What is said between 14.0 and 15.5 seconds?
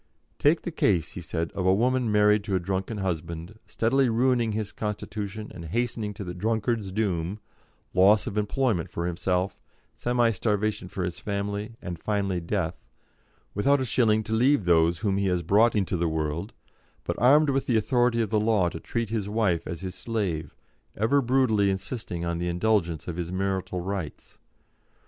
to leave those whom he has